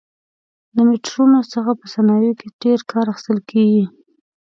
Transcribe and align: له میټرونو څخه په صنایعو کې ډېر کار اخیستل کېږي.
له 0.75 0.81
میټرونو 0.89 1.39
څخه 1.53 1.71
په 1.79 1.85
صنایعو 1.93 2.37
کې 2.39 2.47
ډېر 2.63 2.79
کار 2.91 3.05
اخیستل 3.11 3.39
کېږي. 3.51 3.83